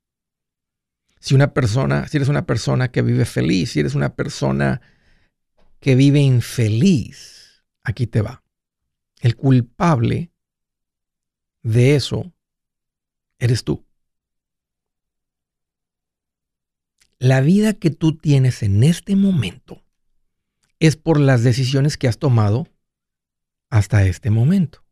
[1.19, 4.81] Si una persona, si eres una persona que vive feliz, si eres una persona
[5.81, 8.43] que vive infeliz, aquí te va.
[9.19, 10.30] El culpable
[11.63, 12.31] de eso
[13.39, 13.85] eres tú.
[17.19, 19.83] La vida que tú tienes en este momento
[20.79, 22.67] es por las decisiones que has tomado
[23.69, 24.83] hasta este momento.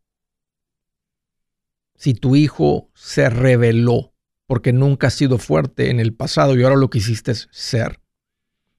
[1.95, 4.13] Si tu hijo se rebeló
[4.45, 7.99] porque nunca has sido fuerte en el pasado y ahora lo que hiciste es ser,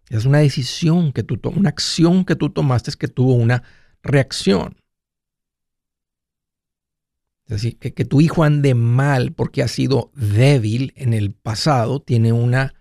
[0.09, 3.63] es una decisión que tú tomas, una acción que tú tomaste es que tuvo una
[4.03, 4.77] reacción.
[7.51, 12.33] Es decir, que, tu hijo ande mal porque ha sido débil en el pasado tiene
[12.33, 12.75] una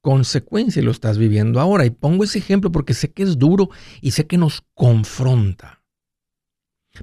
[0.00, 1.86] consecuencia y lo estás viviendo ahora.
[1.86, 5.84] Y pongo ese ejemplo porque sé que es duro y sé que nos confronta.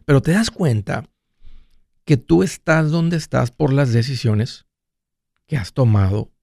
[0.03, 1.09] Pero te das cuenta
[2.03, 4.66] que tú estás donde estás por las decisiones
[5.47, 6.34] que has tomado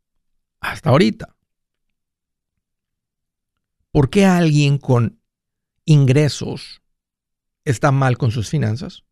[0.60, 1.36] hasta ahorita.
[3.91, 5.20] ¿Por qué alguien con
[5.84, 6.80] ingresos
[7.66, 9.04] está mal con sus finanzas?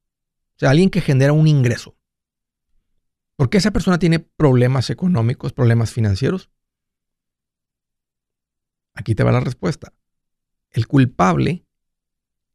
[0.56, 1.96] O sea, alguien que genera un ingreso.
[3.36, 6.50] ¿Por qué esa persona tiene problemas económicos, problemas financieros?
[8.94, 9.92] Aquí te va la respuesta.
[10.70, 11.66] El culpable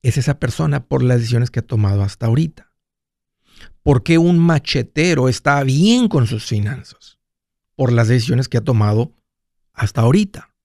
[0.02, 2.74] es esa persona por las decisiones que ha tomado hasta ahorita.
[3.84, 7.20] ¿Por qué un machetero está bien con sus finanzas?
[7.76, 9.14] Por las decisiones que ha tomado
[9.74, 10.56] hasta ahorita.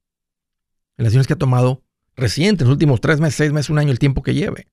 [0.97, 3.91] Las decisiones que ha tomado recientes, en los últimos tres meses, seis meses, un año,
[3.91, 4.68] el tiempo que lleve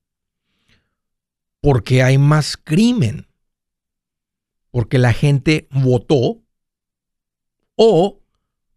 [1.64, 3.26] porque hay más crimen,
[4.70, 6.42] porque la gente votó
[7.74, 8.20] o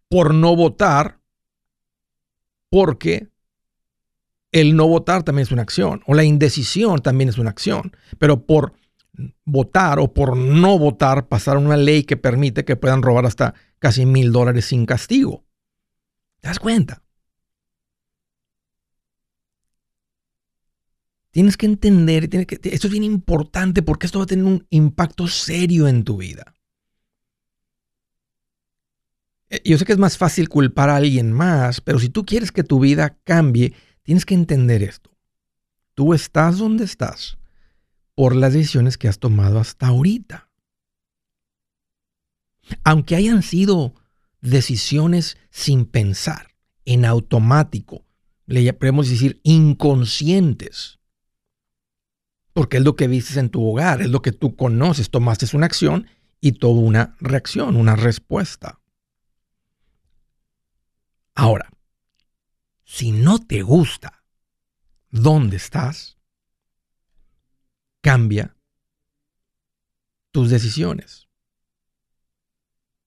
[0.08, 1.20] por no votar,
[2.70, 3.28] porque
[4.52, 8.46] el no votar también es una acción, o la indecisión también es una acción, pero
[8.46, 8.72] por
[9.44, 14.06] votar o por no votar pasaron una ley que permite que puedan robar hasta casi
[14.06, 15.44] mil dólares sin castigo.
[16.40, 17.02] ¿Te das cuenta?
[21.30, 25.28] Tienes que entender, que, esto es bien importante porque esto va a tener un impacto
[25.28, 26.54] serio en tu vida.
[29.50, 32.50] Eh, yo sé que es más fácil culpar a alguien más, pero si tú quieres
[32.50, 35.10] que tu vida cambie, tienes que entender esto.
[35.94, 37.38] Tú estás donde estás
[38.14, 40.50] por las decisiones que has tomado hasta ahorita.
[42.84, 43.94] Aunque hayan sido
[44.40, 46.48] decisiones sin pensar,
[46.84, 48.04] en automático,
[48.46, 50.97] le podemos decir inconscientes
[52.58, 55.66] porque es lo que viste en tu hogar, es lo que tú conoces, tomaste una
[55.66, 56.08] acción
[56.40, 58.80] y toda una reacción, una respuesta.
[61.36, 61.70] Ahora,
[62.82, 64.24] si no te gusta
[65.08, 66.18] dónde estás,
[68.00, 68.56] cambia
[70.32, 71.28] tus decisiones.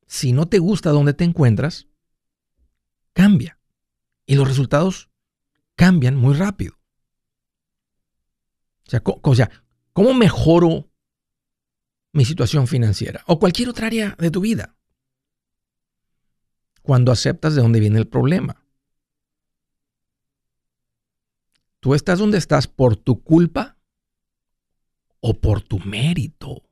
[0.07, 1.87] Si no te gusta dónde te encuentras,
[3.11, 3.59] cambia.
[4.25, 5.09] Y los resultados
[5.75, 6.80] cambian muy rápido.
[8.87, 8.89] O
[9.35, 9.49] sea,
[9.93, 10.91] ¿cómo mejoro
[12.13, 14.75] mi situación financiera o cualquier otra área de tu vida.
[16.81, 18.65] Cuando aceptas de dónde viene el problema.
[21.79, 23.77] ¿Tú estás donde estás por tu culpa
[25.19, 26.63] o por tu mérito?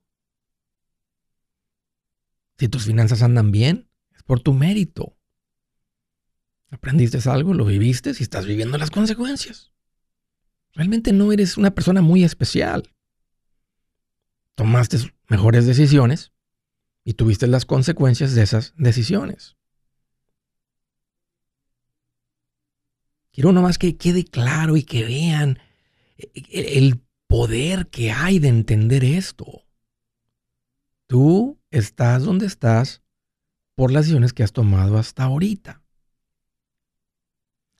[2.57, 5.15] Si tus finanzas andan bien, es por tu mérito.
[6.69, 9.71] Aprendiste algo, lo viviste y estás viviendo las consecuencias.
[10.79, 12.89] Realmente no eres una persona muy especial.
[14.55, 16.31] Tomaste mejores decisiones
[17.03, 19.57] y tuviste las consecuencias de esas decisiones.
[23.33, 25.59] Quiero nomás que quede claro y que vean
[26.49, 29.65] el poder que hay de entender esto.
[31.07, 33.03] Tú estás donde estás
[33.75, 35.83] por las decisiones que has tomado hasta ahorita.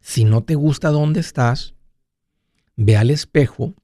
[0.01, 1.78] Si no te gusta dónde estás,
[2.79, 3.75] ve al espejo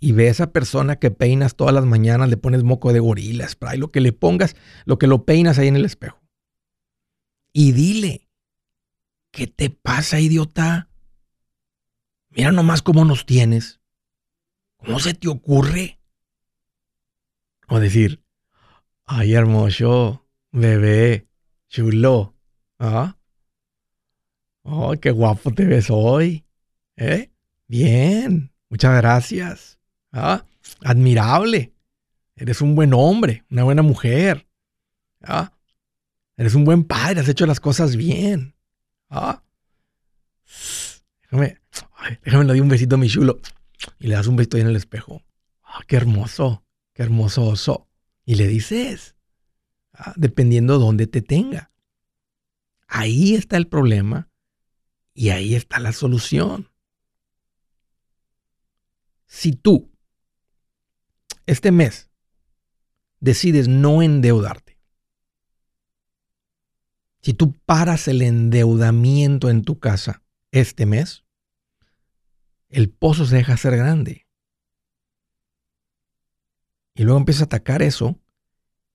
[0.00, 3.46] y ve a esa persona que peinas todas las mañanas, le pones moco de gorila,
[3.46, 4.56] spray, lo que le pongas,
[4.86, 6.18] lo que lo peinas ahí en el espejo.
[7.52, 8.30] Y dile,
[9.30, 10.88] ¿qué te pasa, idiota?
[12.30, 13.80] Mira nomás cómo nos tienes.
[14.78, 16.00] ¿Cómo se te ocurre?
[17.68, 18.24] O decir,
[19.04, 21.28] ay hermoso, bebé,
[21.68, 22.34] chulo,
[22.78, 23.18] ¿ah?
[24.62, 26.46] Oh, qué guapo te ves hoy.
[26.96, 27.31] ¿Eh?
[27.72, 29.78] Bien, muchas gracias.
[30.12, 30.44] ¿Ah?
[30.82, 31.72] Admirable.
[32.36, 34.46] Eres un buen hombre, una buena mujer.
[35.22, 35.54] ¿Ah?
[36.36, 38.54] Eres un buen padre, has hecho las cosas bien.
[39.08, 39.42] ¿Ah?
[41.22, 41.62] Déjame,
[42.22, 43.40] déjame le doy un besito a mi chulo.
[43.98, 45.22] Y le das un besito ahí en el espejo.
[45.62, 47.88] Ah, qué hermoso, qué hermoso oso.
[48.26, 49.16] Y le dices,
[49.94, 50.12] ¿ah?
[50.16, 51.72] dependiendo dónde te tenga.
[52.86, 54.28] Ahí está el problema
[55.14, 56.68] y ahí está la solución.
[59.32, 59.90] Si tú
[61.46, 62.10] este mes
[63.18, 64.78] decides no endeudarte,
[67.22, 71.24] si tú paras el endeudamiento en tu casa este mes,
[72.68, 74.26] el pozo se deja ser grande.
[76.94, 78.20] Y luego empieza a atacar eso,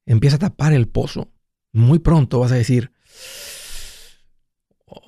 [0.05, 1.33] empieza a tapar el pozo.
[1.71, 2.91] Muy pronto vas a decir,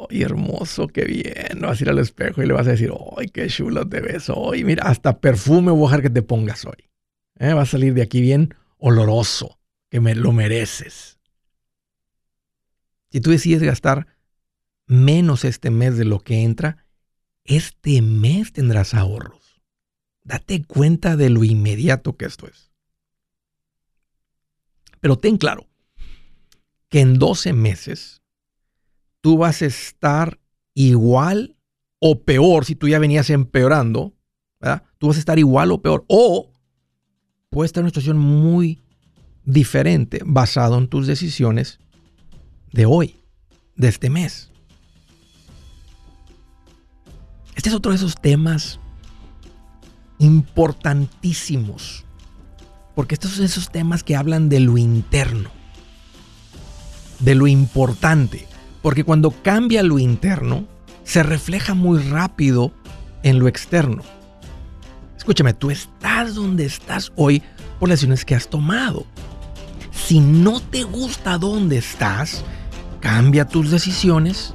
[0.10, 1.62] ¡ay, hermoso, qué bien!
[1.62, 4.30] Vas a ir al espejo y le vas a decir, ¡ay, qué chulo te ves
[4.30, 4.64] hoy!
[4.64, 6.90] Mira, hasta perfume voy a dejar que te pongas hoy.
[7.40, 7.54] ¿Eh?
[7.54, 9.60] Vas a salir de aquí bien oloroso,
[9.90, 11.20] que me lo mereces.
[13.12, 14.08] Si tú decides gastar
[14.86, 16.86] menos este mes de lo que entra,
[17.44, 19.62] este mes tendrás ahorros.
[20.24, 22.72] Date cuenta de lo inmediato que esto es.
[25.00, 25.68] Pero ten claro
[26.90, 28.19] que en 12 meses
[29.22, 30.40] tú vas a estar
[30.74, 31.56] igual
[32.00, 34.14] o peor si tú ya venías empeorando,
[34.60, 34.84] ¿verdad?
[34.98, 36.06] Tú vas a estar igual o peor.
[36.08, 36.52] O
[37.50, 38.82] puede estar en una situación muy
[39.46, 41.80] diferente basado en tus decisiones
[42.72, 43.16] de hoy,
[43.76, 44.52] de este mes.
[47.56, 48.80] Este es otro de esos temas
[50.20, 52.06] importantísimos,
[52.96, 55.50] porque estos son esos temas que hablan de lo interno,
[57.20, 58.48] de lo importante.
[58.82, 60.66] Porque cuando cambia lo interno,
[61.04, 62.72] se refleja muy rápido
[63.24, 64.04] en lo externo.
[65.18, 67.44] Escúchame, tú estás donde estás hoy
[67.80, 69.06] por las decisiones que has tomado.
[69.92, 72.44] Si no te gusta donde estás,
[73.00, 74.54] cambia tus decisiones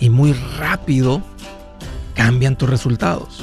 [0.00, 1.22] y muy rápido
[2.14, 3.40] cambian tus resultados.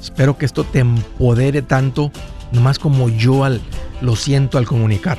[0.00, 2.10] Espero que esto te empodere tanto,
[2.52, 3.60] nomás como yo al,
[4.00, 5.18] lo siento al comunicar.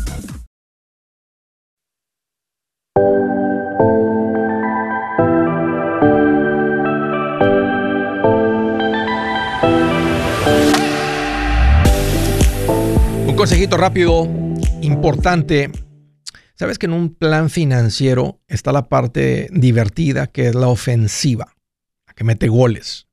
[13.41, 14.29] Consejito rápido,
[14.83, 15.71] importante.
[16.53, 21.55] Sabes que en un plan financiero está la parte divertida, que es la ofensiva,
[22.05, 23.07] la que mete goles,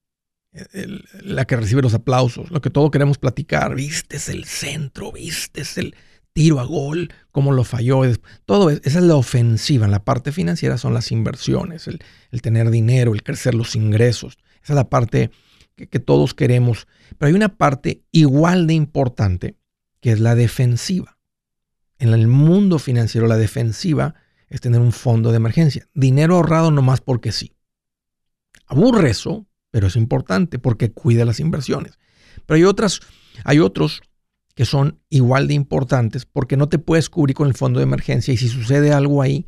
[1.22, 3.74] la que recibe los aplausos, lo que todos queremos platicar.
[3.74, 5.96] Viste el centro, viste el
[6.34, 8.02] tiro a gol, cómo lo falló.
[8.44, 9.86] Todo esa es la ofensiva.
[9.86, 14.36] En la parte financiera son las inversiones, el, tener dinero, el crecer los ingresos.
[14.62, 15.30] Esa es la parte
[15.74, 16.86] que todos queremos.
[17.16, 19.57] Pero hay una parte igual de importante
[20.00, 21.18] que es la defensiva.
[21.98, 24.14] En el mundo financiero, la defensiva
[24.48, 25.86] es tener un fondo de emergencia.
[25.94, 27.52] Dinero ahorrado nomás porque sí.
[28.66, 31.98] Aburre eso, pero es importante porque cuida las inversiones.
[32.46, 33.00] Pero hay otras,
[33.44, 34.02] hay otros
[34.54, 38.34] que son igual de importantes porque no te puedes cubrir con el fondo de emergencia
[38.34, 39.46] y si sucede algo ahí,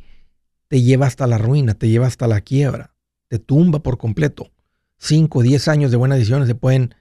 [0.67, 2.95] te lleva hasta la ruina, te lleva hasta la quiebra,
[3.27, 4.51] te tumba por completo.
[4.99, 6.95] 5, 10 años de buenas decisiones se pueden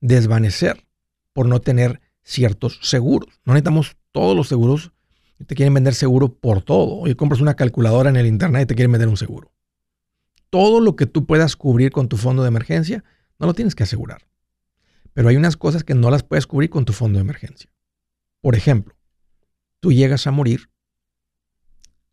[0.00, 0.86] desvanecer
[1.32, 3.40] por no tener ciertos seguros.
[3.44, 4.92] No necesitamos todos los seguros
[5.44, 6.96] te quieren vender seguro por todo.
[6.96, 9.52] Hoy compras una calculadora en el internet y te quieren vender un seguro.
[10.48, 13.04] Todo lo que tú puedas cubrir con tu fondo de emergencia,
[13.38, 14.26] no lo tienes que asegurar.
[15.12, 17.70] Pero hay unas cosas que no las puedes cubrir con tu fondo de emergencia.
[18.40, 18.96] Por ejemplo,
[19.80, 20.70] tú llegas a morir,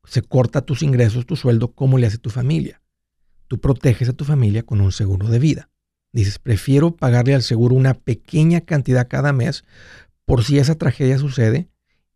[0.04, 2.82] se corta tus ingresos, tu sueldo, ¿cómo le hace tu familia?
[3.48, 5.70] Tú proteges a tu familia con un seguro de vida.
[6.14, 9.66] Dices, prefiero pagarle al seguro una pequeña cantidad cada mes
[10.26, 11.68] por si esa tragedia sucede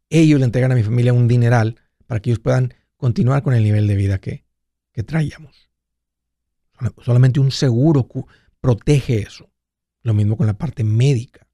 [0.09, 1.75] ellos le entregan a mi familia un dineral
[2.05, 4.45] para que ellos puedan continuar con el nivel de vida que,
[4.93, 5.69] que traíamos.
[7.03, 8.07] Solamente un seguro
[8.61, 9.49] protege eso.
[10.03, 11.47] Lo mismo con la parte médica.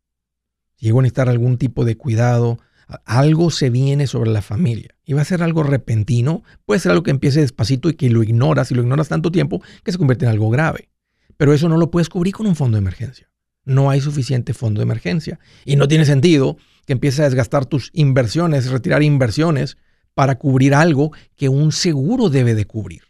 [0.75, 2.59] Si llego a necesitar algún tipo de cuidado,
[3.05, 4.95] algo se viene sobre la familia.
[5.05, 8.21] Y va a ser algo repentino, puede ser algo que empiece despacito y que lo
[8.21, 10.89] ignoras y lo ignoras tanto tiempo que se convierte en algo grave.
[11.37, 13.29] Pero eso no lo puedes cubrir con un fondo de emergencia.
[13.65, 15.39] No hay suficiente fondo de emergencia.
[15.65, 19.77] Y no tiene sentido que empieces a desgastar tus inversiones, retirar inversiones
[20.13, 23.03] para cubrir algo que un seguro debe de cubrir.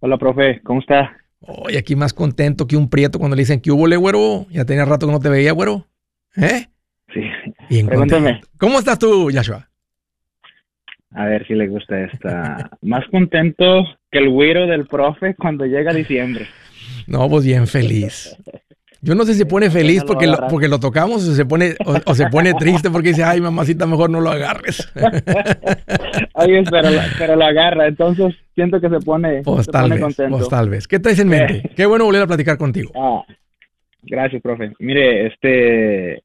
[0.00, 1.18] Hola, profe, ¿cómo está?
[1.40, 4.46] Hoy aquí más contento que un prieto cuando le dicen que hubo, le güero.
[4.48, 5.86] Ya tenía rato que no te veía, güero.
[6.34, 6.66] ¿Eh?
[7.12, 7.20] Sí.
[7.68, 7.90] Bien
[8.56, 9.68] ¿Cómo estás tú, Joshua?
[11.16, 12.70] A ver si le gusta esta.
[12.82, 16.46] más contento que el güero del profe cuando llega diciembre.
[17.06, 18.36] No, pues bien feliz.
[19.00, 21.74] Yo no sé si se pone feliz porque lo, porque lo tocamos o se pone
[22.04, 24.92] o, se pone triste porque dice, ay, mamacita, mejor no lo agarres.
[26.34, 30.36] ay, pero, pero lo agarra, entonces siento que se pone, pues tal vez, contento.
[30.36, 30.86] Pues tal vez.
[30.86, 31.70] ¿Qué traes en mente?
[31.74, 32.90] Qué bueno volver a platicar contigo.
[32.94, 33.22] Ah,
[34.02, 34.72] gracias, profe.
[34.80, 36.22] Mire, este,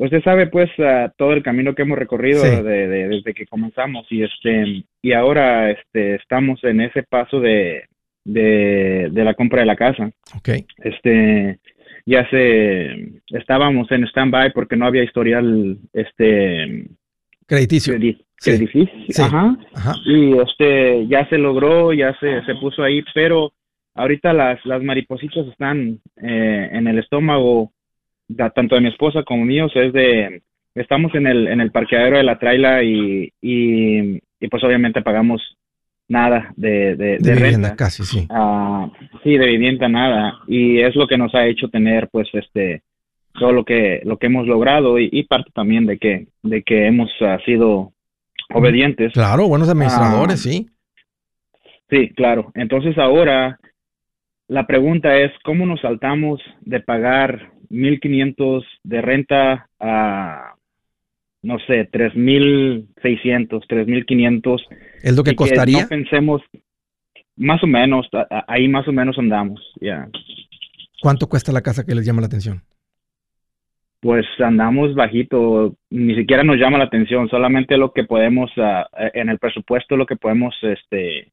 [0.00, 0.70] usted sabe pues
[1.16, 6.62] todo el camino que hemos recorrido desde que comenzamos y este y ahora este estamos
[6.64, 7.84] en ese paso de,
[8.24, 10.10] de, de la compra de la casa.
[10.38, 10.66] Okay.
[10.78, 11.58] Este
[12.06, 16.86] ya se estábamos en stand-by porque no había historial este
[17.46, 17.94] crediticio.
[17.94, 19.24] crediticio.
[19.24, 19.56] Ajá.
[20.06, 23.52] Y este ya se logró, ya se, se puso ahí, pero
[23.94, 27.72] ahorita las, las maripositas están eh, en el estómago,
[28.36, 30.42] tanto de mi esposa como míos, es de,
[30.74, 35.40] estamos en el, en el parqueadero de la traila y, y, y pues obviamente pagamos
[36.08, 38.26] nada de, de, de, vivienda, casi, sí.
[38.30, 38.90] Ah,
[39.22, 40.38] sí, de vivienda nada.
[40.48, 42.82] Y es lo que nos ha hecho tener, pues, este,
[43.38, 47.10] todo lo que, lo que hemos logrado y, parte también de que, de que hemos
[47.20, 47.92] ah, sido
[48.52, 49.12] obedientes.
[49.12, 50.66] Claro, buenos administradores, ah, sí.
[51.88, 52.52] Sí, claro.
[52.54, 53.58] Entonces ahora
[54.48, 60.54] la pregunta es, ¿cómo nos saltamos de pagar 1.500 de renta a
[61.42, 64.60] no sé, 3.600, 3.500.
[65.02, 65.76] ¿Es lo que costaría?
[65.76, 66.42] Que no pensemos,
[67.36, 68.06] más o menos,
[68.46, 70.08] ahí más o menos andamos, ya.
[71.00, 72.62] ¿Cuánto cuesta la casa que les llama la atención?
[74.00, 78.50] Pues andamos bajito, ni siquiera nos llama la atención, solamente lo que podemos,
[79.14, 81.32] en el presupuesto, lo que podemos este,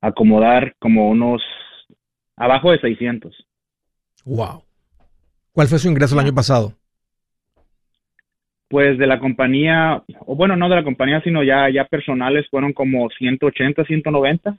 [0.00, 1.42] acomodar como unos,
[2.36, 3.34] abajo de 600.
[4.24, 4.65] Wow.
[5.56, 6.74] ¿Cuál fue su ingreso el año pasado?
[8.68, 12.72] pues de la compañía, o bueno, no de la compañía, sino ya, ya personales, fueron
[12.72, 14.58] como 180, 190.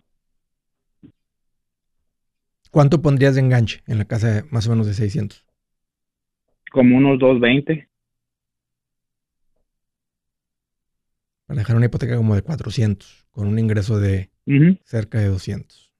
[2.71, 5.45] ¿Cuánto pondrías de enganche en la casa de más o menos de 600?
[6.71, 7.87] Como unos 220.
[11.45, 14.29] Para dejar una hipoteca como de 400, con un ingreso de
[14.83, 15.91] cerca de 200.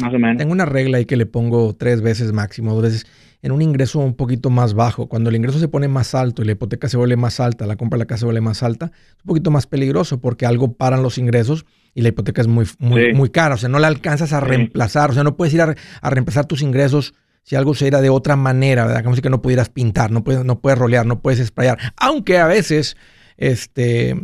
[0.00, 0.38] Más o menos.
[0.38, 3.06] Tengo una regla ahí que le pongo tres veces máximo, dos veces
[3.44, 5.06] en un ingreso un poquito más bajo.
[5.06, 7.76] Cuando el ingreso se pone más alto y la hipoteca se vuelve más alta, la
[7.76, 10.72] compra de la casa se vuelve más alta, es un poquito más peligroso porque algo
[10.72, 13.56] paran los ingresos y la hipoteca es muy, muy, muy cara.
[13.56, 15.10] O sea, no la alcanzas a reemplazar.
[15.10, 18.34] O sea, no puedes ir a, reemplazar tus ingresos si algo se irá de otra
[18.34, 19.04] manera, ¿verdad?
[19.04, 21.78] Como si que no pudieras pintar, no puedes, no puedes rolear, no puedes sprayar.
[21.98, 22.96] Aunque a veces,
[23.36, 24.16] este,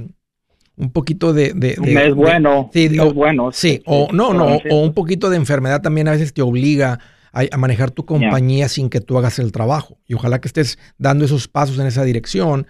[0.76, 1.52] un poquito de...
[1.52, 2.70] de, es bueno.
[2.72, 3.52] sí, es bueno.
[3.52, 7.00] Sí, o no, no, o un poquito de enfermedad también a veces te obliga
[7.33, 9.99] a, manejar tu compañía sin que tú hagas el trabajo.
[10.07, 12.66] Y ojalá que estés dando esos pasos en esa dirección.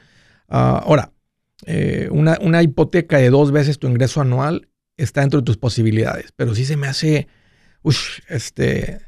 [0.48, 1.12] Ah, ahora,
[1.66, 6.32] eh, una, una, hipoteca de dos veces tu ingreso anual está dentro de tus posibilidades,
[6.36, 7.28] pero sí se me hace,
[8.28, 8.98] este,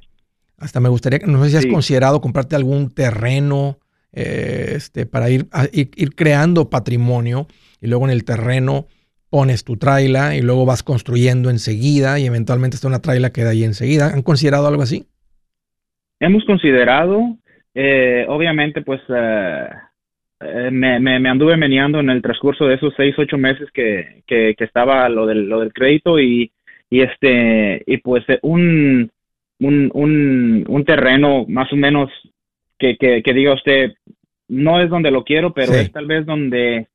[0.56, 3.78] hasta me gustaría, no sé si has considerado comprarte algún terreno
[4.12, 7.46] eh, este, para ir, ir, creando patrimonio
[7.80, 8.86] y luego en el terreno
[9.30, 13.50] pones tu traila y luego vas construyendo enseguida y eventualmente está una traila que da
[13.50, 14.08] ahí enseguida.
[14.08, 15.06] ¿Han considerado algo así?
[16.22, 17.36] Hemos considerado,
[17.74, 19.68] eh, obviamente, pues eh,
[20.40, 24.54] eh, me, me, anduve meneando en el transcurso de esos seis, ocho meses que, que,
[24.58, 26.52] estaba lo del, lo del crédito y,
[26.88, 29.10] y este, y pues un,
[29.58, 32.10] un, un, un terreno más o menos
[32.78, 33.94] que, que, que, diga usted,
[34.48, 36.86] no es donde lo quiero, pero es tal vez donde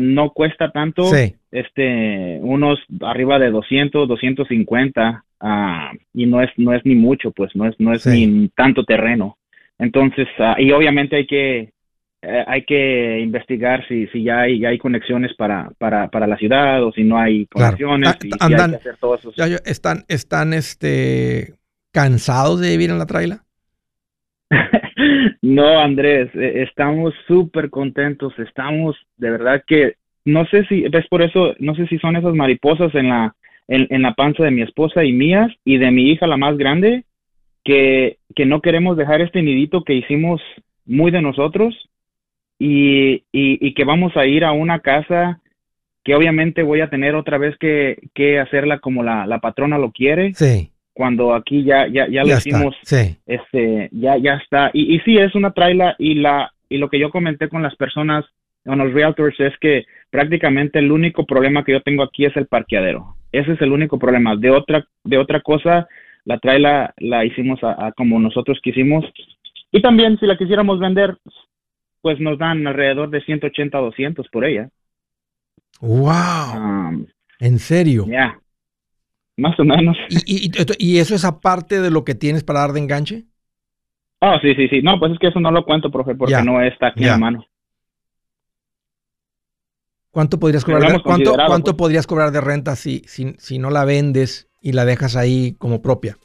[0.00, 1.10] no cuesta tanto,
[1.50, 7.50] este, unos arriba de 200, 250 Ah, y no es no es ni mucho pues
[7.56, 9.38] no es no es ni tanto terreno.
[9.76, 11.72] Entonces ah, y obviamente hay que
[12.22, 16.84] eh, hay que investigar si, si ya hay hay conexiones para, para, para la ciudad
[16.84, 19.34] o si no hay conexiones ah, y si hay que hacer todos esos...
[19.64, 21.54] están están este
[21.92, 23.42] cansados de vivir en la traila
[25.42, 31.22] no Andrés e, estamos súper contentos estamos de verdad que no sé si ves por
[31.22, 33.34] eso no sé si son esas mariposas en la
[33.72, 37.04] en, la panza de mi esposa y mías y de mi hija, la más grande,
[37.64, 40.40] que, que no queremos dejar este nidito que hicimos
[40.84, 41.88] muy de nosotros
[42.58, 45.40] y, y, que vamos a ir a una casa
[46.04, 49.90] que obviamente voy a tener otra vez que, que hacerla como la, la, patrona lo
[49.90, 50.34] quiere.
[50.34, 50.70] Sí.
[50.92, 53.16] Cuando aquí ya, ya, ya, lo hicimos, sí.
[53.26, 54.70] este, ya, ya está.
[54.74, 57.74] Y, y sí, es una traila y la, y lo que yo comenté con las
[57.76, 58.24] personas,
[58.64, 62.46] con los realtors, es que prácticamente el único problema que yo tengo aquí es el
[62.46, 63.16] parqueadero.
[63.32, 64.36] Ese es el único problema.
[64.36, 65.88] De otra, de otra cosa,
[66.24, 69.04] la traila la hicimos a, como nosotros quisimos.
[69.70, 71.16] Y también si la quisiéramos vender,
[72.02, 74.68] pues nos dan alrededor de 180 a 200 por ella.
[75.80, 77.06] ¡Wow!
[77.40, 78.06] ¿En serio?
[78.06, 78.38] Ya.
[79.36, 79.96] Más o menos.
[80.10, 83.24] ¿Y, ¿Y, eso es aparte de lo que tienes para dar de enganche?
[84.20, 84.82] Oh, sí, sí, sí.
[84.82, 87.14] No, pues es que eso no lo cuento, profe, porque no está aquí Ya.
[87.14, 87.46] en mano.
[90.12, 91.76] ¿Cuánto podrías Pero cobrar, lo de, hemos cuánto, considerado, cuánto pues.
[91.78, 95.82] podrías cobrar de renta si, si, si no la vendes y la dejas ahí como
[95.82, 96.16] propia?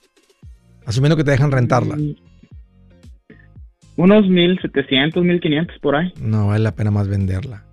[0.85, 1.95] Asumiendo que te dejan rentarla.
[1.95, 2.15] Mm.
[3.95, 6.13] Unos 1700, 1500 por ahí.
[6.21, 7.63] No vale la pena más venderla.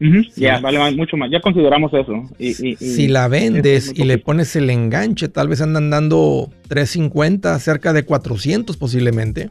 [0.00, 0.30] Sí.
[0.36, 1.30] Ya, vale más- mucho más.
[1.30, 2.12] Ya consideramos eso.
[2.38, 6.50] Y, y- y- si la vendes y le pones el enganche, tal vez andan dando
[6.68, 9.48] 350, cerca de 400 posiblemente,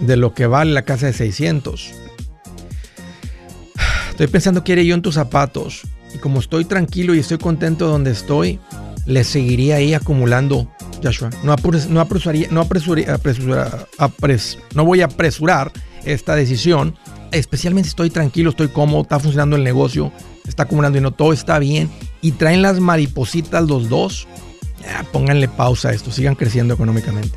[0.00, 1.94] de lo que vale la casa de 600.
[4.14, 5.82] Estoy pensando que haré yo en tus zapatos.
[6.14, 8.60] Y como estoy tranquilo y estoy contento donde estoy,
[9.06, 10.70] le seguiría ahí acumulando,
[11.02, 11.30] Joshua.
[11.42, 12.62] No, apures- no apresuraría, no
[13.98, 15.72] apres- no voy a apresurar
[16.04, 16.94] esta decisión,
[17.32, 20.12] especialmente si estoy tranquilo, estoy cómodo, está funcionando el negocio,
[20.46, 21.90] está acumulando y no todo está bien
[22.22, 24.28] y traen las maripositas los dos.
[24.80, 27.36] ya, pónganle pausa a esto, sigan creciendo económicamente.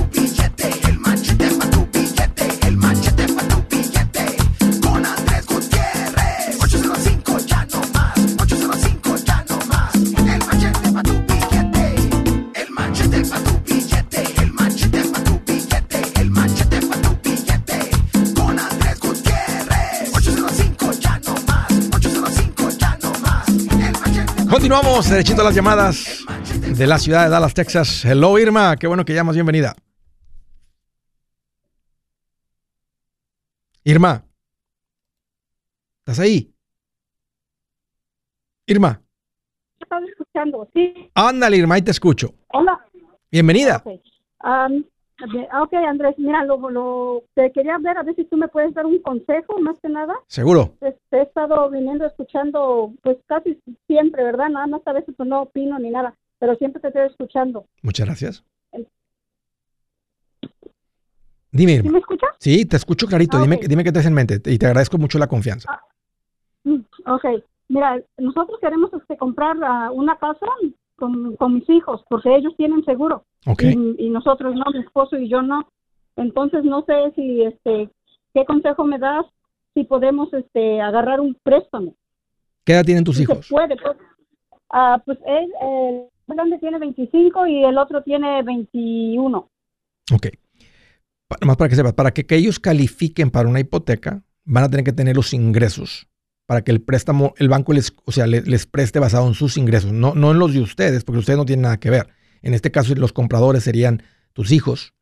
[24.71, 26.23] Continuamos, derechito a las llamadas
[26.77, 28.05] de la ciudad de Dallas, Texas.
[28.05, 29.75] Hello Irma, qué bueno que llamas, bienvenida.
[33.83, 34.23] Irma,
[35.99, 36.55] ¿estás ahí?
[38.65, 39.01] Irma,
[39.77, 41.11] estaba escuchando, sí.
[41.15, 42.33] ándale Irma, ahí te escucho.
[42.53, 42.79] Hola.
[43.29, 43.83] Bienvenida.
[43.83, 44.01] Ok.
[44.39, 44.90] Am, de- ah,
[45.61, 48.85] ok, Andrés, mira, lo, lo, te quería ver a ver si tú me puedes dar
[48.85, 50.13] un consejo, más que nada.
[50.27, 50.73] Seguro.
[50.79, 54.49] Te, te he estado viniendo escuchando, pues casi siempre, ¿verdad?
[54.49, 57.65] Nada más a veces no opino ni nada, pero siempre te estoy escuchando.
[57.81, 58.43] Muchas gracias.
[61.51, 61.91] Dime, ¿Sí Irma.
[61.91, 62.29] me escuchas?
[62.39, 63.37] Sí, te escucho clarito.
[63.37, 65.81] Ah, Dime, dime qué traes en mente y te agradezco mucho la confianza.
[66.63, 67.25] Mm, Ok,
[67.67, 70.45] mira, nosotros queremos este, comprar ah, una casa
[70.95, 73.25] con, con mis hijos, porque ellos tienen seguro.
[73.45, 75.67] Y, y nosotros no, mi esposo y yo no.
[76.15, 77.89] Entonces no sé si, este,
[78.33, 79.25] qué consejo me das
[79.73, 81.95] si podemos, este, agarrar un préstamo.
[82.65, 83.47] ¿Qué edad tienen tus Si se hijos?
[83.49, 83.97] puede, pues.
[84.69, 89.49] Ah, pues él, el más grande tiene 25 y el otro tiene 21.
[90.13, 90.27] Ok.
[91.41, 94.83] Nomás para que sepas, para que, que ellos califiquen para una hipoteca, van a tener
[94.83, 96.07] que tener los ingresos
[96.45, 99.55] para que el préstamo, el banco les, o sea, le- les, preste basado en sus
[99.57, 102.07] ingresos, no, no en los de ustedes, porque ustedes no tienen nada que ver.
[102.41, 104.01] En este caso, los compradores serían
[104.33, 104.93] tus hijos,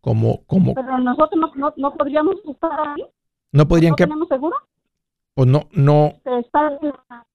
[0.00, 3.04] como, como, Pero nosotros no, no, no podríamos estar ahí.
[3.52, 4.56] no podrían ¿No que, tenemos seguro?
[5.34, 6.92] pues no, no, Estar en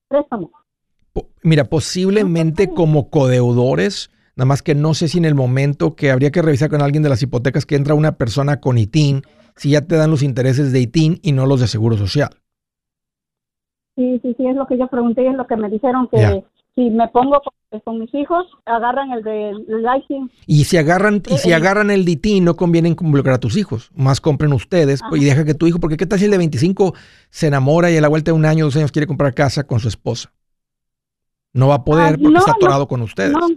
[0.10, 0.52] préstamo.
[1.14, 6.12] po- mira, posiblemente como codeudores, nada más que no sé si en el momento que
[6.12, 9.22] habría que revisar con alguien de las hipotecas que entra una persona con ITIN,
[9.56, 12.30] si ya te dan los intereses de ITIN y no los de Seguro Social.
[13.96, 16.44] Sí, sí, sí, es lo que yo pregunté y es lo que me dijeron que.
[16.78, 19.66] Si me pongo con, con mis hijos, agarran el del
[19.98, 20.30] ICIN.
[20.46, 23.90] Y si agarran, y si Eh, agarran el DITIN, no conviene involucrar a tus hijos.
[23.96, 26.38] Más compren ustedes pues, y deja que tu hijo, porque qué tal si el de
[26.38, 26.94] 25
[27.32, 29.80] se enamora y a la vuelta de un año, dos años quiere comprar casa con
[29.80, 30.32] su esposa.
[31.52, 33.32] No va a poder Ah, porque no, está no, atorado con ustedes.
[33.32, 33.48] No.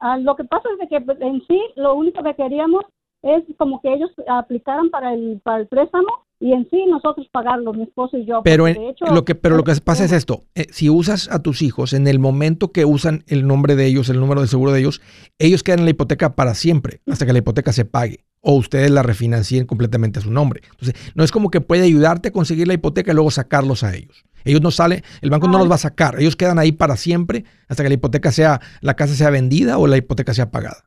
[0.00, 2.86] Ah, lo que pasa es de que pues, en sí lo único que queríamos
[3.22, 7.72] es como que ellos aplicaran para el para el préstamo y en sí nosotros pagarlo,
[7.74, 8.40] mi esposo y yo.
[8.42, 11.30] Pero, en- de hecho, lo que, pero lo que pasa es esto, eh, si usas
[11.30, 14.46] a tus hijos en el momento que usan el nombre de ellos, el número de
[14.46, 15.00] seguro de ellos,
[15.38, 18.90] ellos quedan en la hipoteca para siempre, hasta que la hipoteca se pague, o ustedes
[18.90, 20.62] la refinancien completamente a su nombre.
[20.70, 23.94] Entonces, no es como que puede ayudarte a conseguir la hipoteca y luego sacarlos a
[23.94, 24.24] ellos.
[24.42, 27.44] Ellos no salen, el banco no los va a sacar, ellos quedan ahí para siempre
[27.68, 30.84] hasta que la hipoteca sea, la casa sea vendida o la hipoteca sea pagada.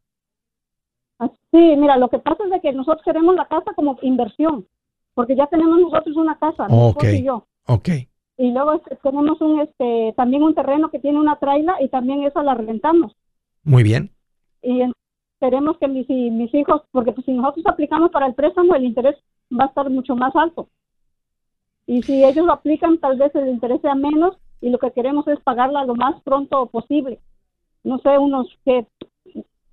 [1.52, 4.66] Sí, mira, lo que pasa es de que nosotros queremos la casa como inversión,
[5.14, 7.04] porque ya tenemos nosotros una casa, mi Ok.
[7.04, 7.48] esposo y yo.
[7.68, 7.90] Ok,
[8.38, 12.24] Y luego este, tenemos un, este, también un terreno que tiene una traila y también
[12.24, 13.16] esa la rentamos.
[13.64, 14.12] muy bien.
[14.62, 14.82] Y
[15.40, 19.16] queremos que mis, mis hijos, porque pues, si nosotros aplicamos para el préstamo, el interés
[19.52, 20.68] va a estar mucho más alto.
[21.86, 25.28] Y si ellos lo aplican, tal vez el interés sea menos y lo que queremos
[25.28, 27.20] es pagarla lo más pronto posible.
[27.84, 28.88] No sé, unos que...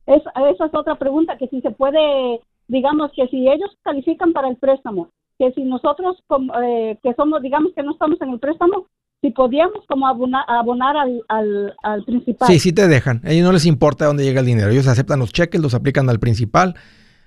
[0.06, 0.22] Es,
[0.52, 4.56] esa es otra pregunta, que si se puede, digamos que si ellos califican para el
[4.56, 5.08] préstamo,
[5.40, 8.86] que si nosotros, como, eh, que somos, digamos que no estamos en el préstamo,
[9.22, 12.46] si podíamos como abona- abonar al, al, al principal.
[12.48, 13.22] Sí, sí te dejan.
[13.24, 14.70] A ellos no les importa dónde llega el dinero.
[14.70, 16.74] Ellos aceptan los cheques, los aplican al principal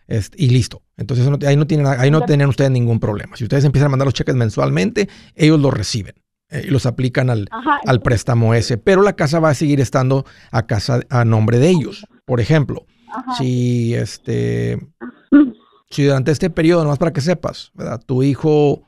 [0.08, 0.84] este, y listo.
[0.97, 3.36] Entonces no- ahí no tienen, ahí no tienen ustedes ningún problema.
[3.36, 6.13] Si ustedes empiezan a mandar los cheques mensualmente, ellos los reciben
[6.49, 8.78] eh, y los aplican al, Ajá, al préstamo ese.
[8.78, 12.06] Pero la casa va a seguir estando a casa a nombre de ellos.
[12.26, 13.34] Por ejemplo, ajá.
[13.36, 14.80] si este
[15.94, 18.02] si durante este periodo, nomás para que sepas, ¿verdad?
[18.04, 18.84] tu hijo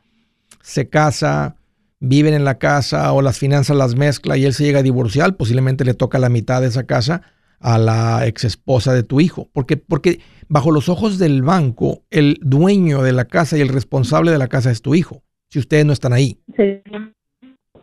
[0.62, 1.56] se casa,
[2.00, 5.38] viven en la casa o las finanzas las mezcla y él se llega a divorciar,
[5.38, 7.22] posiblemente le toca la mitad de esa casa
[7.60, 9.50] a la ex esposa de tu hijo.
[9.54, 14.32] Porque, porque bajo los ojos del banco, el dueño de la casa y el responsable
[14.32, 16.40] de la casa es tu hijo, si ustedes no están ahí.
[16.58, 16.82] Sí.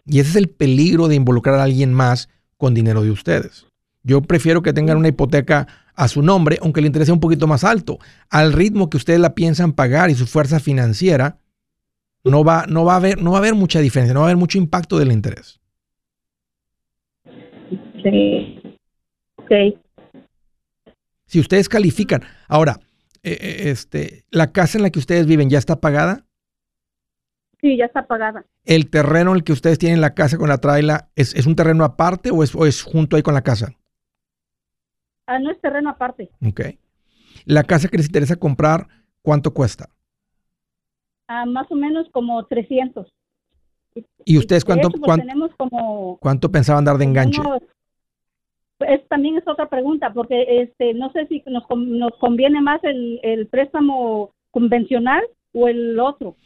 [0.05, 3.67] Y ese es el peligro de involucrar a alguien más con dinero de ustedes.
[4.03, 7.47] Yo prefiero que tengan una hipoteca a su nombre, aunque el interés sea un poquito
[7.47, 7.99] más alto.
[8.31, 11.39] Al ritmo que ustedes la piensan pagar y su fuerza financiera,
[12.25, 14.29] no va, no va, a, haber, no va a haber mucha diferencia, no va a
[14.29, 15.61] haber mucho impacto del interés.
[18.03, 18.61] Sí.
[19.37, 19.51] Ok.
[21.27, 22.23] Si ustedes califican.
[22.49, 22.79] Ahora,
[23.23, 26.25] eh, eh, este, ¿la casa en la que ustedes viven ya está pagada?
[27.61, 28.45] Sí, ya está pagada.
[28.65, 31.55] ¿El terreno en el que ustedes tienen la casa con la traila es, es un
[31.55, 33.73] terreno aparte o es, o es junto ahí con la casa?
[35.33, 36.31] Ah, no es terreno aparte.
[36.47, 36.61] Ok.
[37.47, 38.87] La casa que les interesa comprar,
[39.23, 39.89] ¿cuánto cuesta?
[41.27, 43.09] Ah, más o menos como 300.
[44.25, 46.19] ¿Y ustedes De cuánto, hecho, pues, tenemos como...
[46.19, 47.41] cuánto pensaban dar de enganche?
[47.41, 47.63] unos-
[48.81, 53.21] es, también es otra pregunta, porque este no sé si nos, nos conviene más el,
[53.23, 56.37] el préstamo convencional o el otro.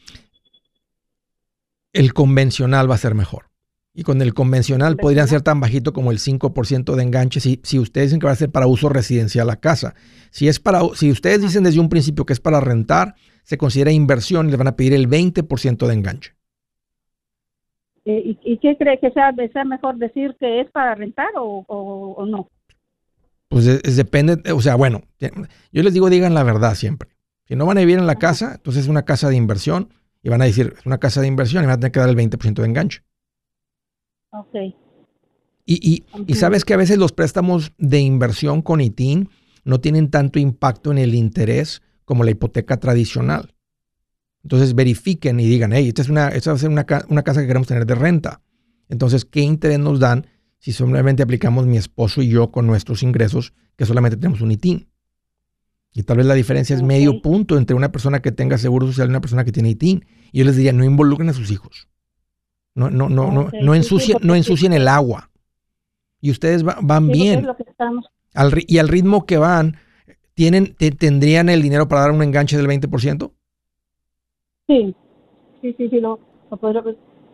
[1.93, 3.47] El convencional va a ser mejor.
[3.99, 7.79] Y con el convencional podrían ser tan bajito como el 5% de enganche si, si
[7.79, 9.95] ustedes dicen que va a ser para uso residencial la casa.
[10.31, 13.91] Si, es para, si ustedes dicen desde un principio que es para rentar, se considera
[13.91, 16.35] inversión y les van a pedir el 20% de enganche.
[18.05, 21.65] Eh, ¿y, y qué cree que sea, sea mejor decir que es para rentar o,
[21.67, 22.51] o, o no?
[23.49, 25.03] Pues es- es depende, o sea, bueno,
[25.73, 27.09] yo les digo digan la verdad siempre.
[27.49, 29.89] Si no van a vivir en la casa, entonces es una casa de inversión
[30.23, 32.09] y van a decir, es una casa de inversión y van a tener que dar
[32.09, 33.01] el 20% de enganche.
[34.31, 34.55] Ok.
[35.65, 39.29] Y, y- y sabes que a veces los préstamos de inversión con ITIN
[39.65, 43.55] no tienen tanto impacto en el interés como la hipoteca tradicional.
[44.45, 47.41] Entonces verifiquen y digan, hey, esta, es una, esta va a ser una, una casa
[47.41, 48.43] que queremos tener de renta.
[48.89, 53.55] Entonces, ¿qué interés nos dan si solamente aplicamos mi esposo y yo con nuestros ingresos
[53.77, 54.89] que solamente tenemos un ITIN?
[55.93, 59.09] Y tal vez la diferencia es medio punto entre una persona que tenga seguro social
[59.09, 60.05] y una persona que tiene ITIN.
[60.31, 61.89] Y yo les diría, no involucren a sus hijos.
[62.77, 64.39] No, no, no, no, no sí, sí, ensucien, porque no sí.
[64.39, 65.29] ensucien el agua.
[66.21, 67.45] Y ustedes va- van Sí, bien.
[67.57, 67.65] que.
[68.35, 69.79] Al y al ritmo que van,
[70.35, 73.33] ¿tienen, te- ¿tendrían el dinero para dar un enganche del 20%?
[74.67, 74.95] Sí,
[75.63, 76.19] sí, sí, sí, lo,
[76.51, 76.83] lo podría-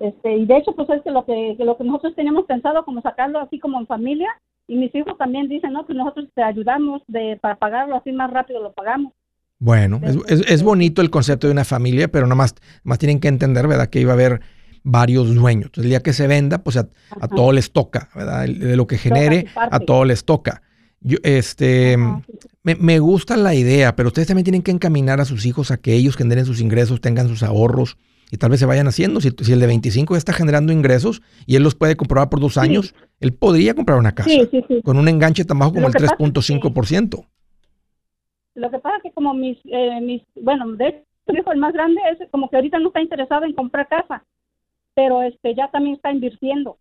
[0.00, 2.84] este, y de hecho, pues es que lo que, que lo que nosotros teníamos pensado
[2.84, 4.28] como sacarlo así como en familia,
[4.68, 8.30] y mis hijos también dicen, no, pues nosotros te ayudamos de, para pagarlo así más
[8.30, 9.12] rápido, lo pagamos.
[9.58, 10.64] Bueno, es, Sí, es- es sí.
[10.64, 13.88] bonito el concepto de una familia, pero nada más, más tienen que entender, ¿verdad?
[13.88, 14.40] Que iba a haber
[14.84, 15.66] varios dueños.
[15.66, 16.88] Entonces, el día que se venda, pues a,
[17.20, 18.46] a todos les toca, ¿verdad?
[18.46, 20.62] De lo que genere, a todos les toca.
[21.00, 21.96] Yo, este,
[22.62, 25.76] me, me gusta la idea, pero ustedes también tienen que encaminar a sus hijos a
[25.76, 27.96] que ellos generen sus ingresos, tengan sus ahorros
[28.30, 29.20] y tal vez se vayan haciendo.
[29.20, 32.40] Si, si el de 25 ya está generando ingresos y él los puede comprobar por
[32.40, 34.80] dos años, él podría comprar una casa Sí, sí, sí.
[34.82, 37.26] con un enganche tan bajo como el que pasa es que- 3.5%.
[38.54, 41.58] Lo que pasa es que como mis, eh, mis, bueno, de hecho, mi hijo el
[41.58, 44.24] más grande es como que ahorita no está interesado en comprar casa,
[44.94, 46.78] pero este ya también está invirtiendo.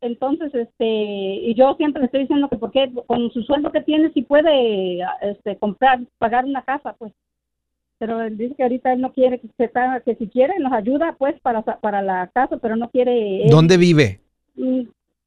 [0.00, 4.12] Entonces, este, y yo siempre le estoy diciendo que porque con su sueldo que tiene
[4.12, 7.12] si puede este comprar, pagar una casa, pues.
[7.98, 9.72] Pero él dice que ahorita él no quiere que se
[10.04, 13.76] que si quiere nos ayuda pues para para la casa, pero no quiere él, ¿Dónde
[13.76, 14.20] vive?
[14.54, 14.82] mm,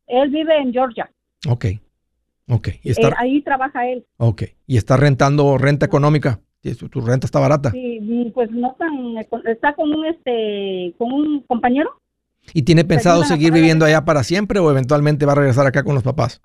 [0.08, 1.12] él vive en Georgia.
[1.50, 1.66] Ok.
[2.48, 2.70] Ok.
[2.84, 4.06] Y Eh, ahí trabaja él.
[4.18, 4.44] ok.
[4.68, 6.40] Y está rentando renta económica.
[6.62, 7.72] Tu, renta está barata.
[7.72, 11.90] Sí, pues no tan, está con un este, con un compañero.
[12.54, 15.66] ¿Y tiene pensado ayudan a seguir viviendo allá para siempre o eventualmente va a regresar
[15.68, 16.42] acá con los papás?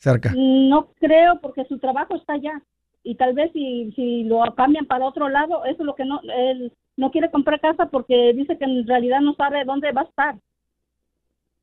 [0.00, 0.34] Cerca.
[0.36, 2.62] No creo porque su trabajo está allá
[3.02, 6.20] y tal vez si, si lo cambian para otro lado, eso es lo que no,
[6.36, 10.04] él no quiere comprar casa porque dice que en realidad no sabe dónde va a
[10.04, 10.36] estar.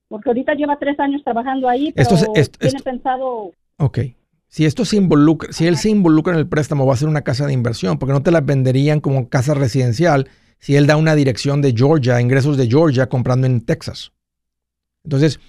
[0.07, 3.99] Porque ahorita lleva tres años trabajando ahí, pero Esto tiene esto- pensado, Ok.
[4.47, 7.21] Si esto se involucra, si él se involucra en el préstamo, va a ser una
[7.21, 10.27] casa de inversión, porque no te la venderían como casa residencial
[10.61, 14.13] si él da una dirección de Georgia, ingresos de Georgia comprando en Texas.
[15.03, 15.39] Entonces,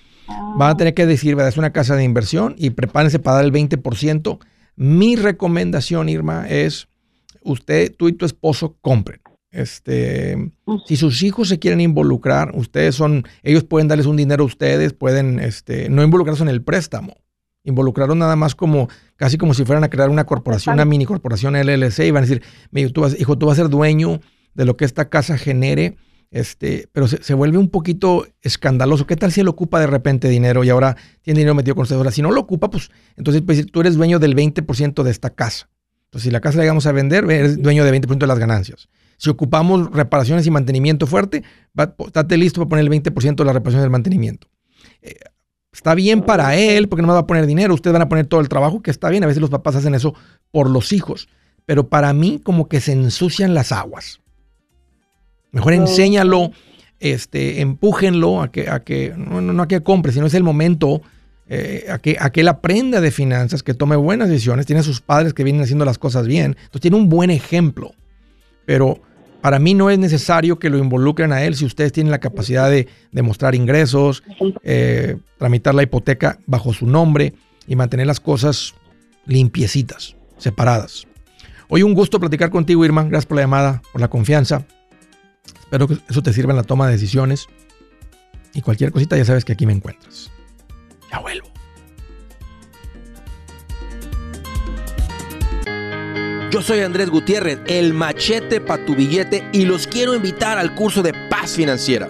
[0.56, 1.50] van a tener que decir, ¿verdad?
[1.50, 4.38] es una casa de inversión y prepárense para dar el 20%.
[4.74, 6.88] Mi recomendación, Irma, es
[7.42, 9.20] usted, tú y tu esposo compren.
[9.50, 10.50] Este,
[10.86, 14.94] si sus hijos se quieren involucrar, ustedes son, ellos pueden darles un dinero a ustedes,
[14.94, 17.18] pueden, este, no involucrarse en el préstamo,
[17.62, 21.54] involucrarlos nada más como, casi como si fueran a crear una corporación, una mini corporación
[21.54, 24.20] LLC y van a decir, "Mira, tú vas, hijo, tú vas a ser dueño
[24.54, 25.96] de lo que esta casa genere,
[26.30, 29.06] este, pero se, se vuelve un poquito escandaloso.
[29.06, 31.98] ¿Qué tal si él ocupa de repente dinero y ahora tiene dinero metido con ustedes?
[31.98, 35.30] Ahora, si no lo ocupa, pues entonces pues, tú eres dueño del 20% de esta
[35.30, 35.68] casa.
[36.06, 38.88] Entonces, si la casa la llegamos a vender, eres dueño del 20% de las ganancias.
[39.18, 41.44] Si ocupamos reparaciones y mantenimiento fuerte,
[41.78, 44.48] va, estate listo para poner el 20% de la reparación y del mantenimiento.
[45.00, 45.14] Eh,
[45.72, 47.72] está bien para él, porque no me va a poner dinero.
[47.72, 49.22] Ustedes van a poner todo el trabajo, que está bien.
[49.22, 50.14] A veces los papás hacen eso
[50.50, 51.28] por los hijos.
[51.66, 54.21] Pero para mí, como que se ensucian las aguas.
[55.52, 56.50] Mejor enséñalo,
[56.98, 60.42] este, empújenlo a que, a que no, no, no a que compre, sino es el
[60.42, 61.02] momento
[61.48, 64.64] eh, a, que, a que él aprenda de finanzas, que tome buenas decisiones.
[64.64, 66.56] Tiene a sus padres que vienen haciendo las cosas bien.
[66.58, 67.92] Entonces tiene un buen ejemplo.
[68.64, 69.00] Pero
[69.42, 72.70] para mí no es necesario que lo involucren a él si ustedes tienen la capacidad
[72.70, 74.22] de demostrar ingresos,
[74.62, 77.34] eh, tramitar la hipoteca bajo su nombre
[77.66, 78.74] y mantener las cosas
[79.26, 81.06] limpiecitas, separadas.
[81.68, 83.02] Hoy un gusto platicar contigo, Irma.
[83.02, 84.64] Gracias por la llamada, por la confianza.
[85.72, 87.46] Espero que eso te sirva en la toma de decisiones.
[88.52, 90.30] Y cualquier cosita ya sabes que aquí me encuentras.
[91.10, 91.50] Ya vuelvo.
[96.50, 101.02] Yo soy Andrés Gutiérrez, el machete para tu billete y los quiero invitar al curso
[101.02, 102.06] de paz financiera.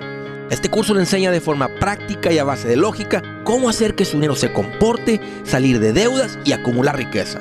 [0.51, 4.05] Este curso le enseña de forma práctica y a base de lógica cómo hacer que
[4.05, 7.41] su dinero se comporte, salir de deudas y acumular riqueza.